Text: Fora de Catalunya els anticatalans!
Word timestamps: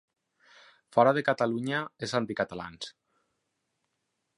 Fora 0.97 1.11
de 1.19 1.23
Catalunya 1.29 1.83
els 2.07 2.17
anticatalans! 2.23 2.93